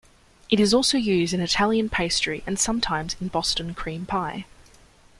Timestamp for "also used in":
0.73-1.41